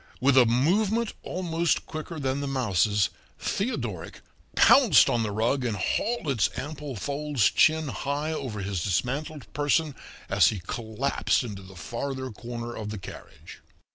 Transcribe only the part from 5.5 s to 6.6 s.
and hauled its